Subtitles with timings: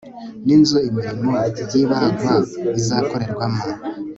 [0.45, 1.31] n inzu imirimo
[1.71, 2.33] y ibagwa
[2.79, 3.63] izakorerwamo